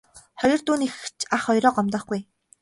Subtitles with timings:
[0.41, 2.23] Хоёр дүү нь эгч ах хоёроо гомдоохгүй ээ.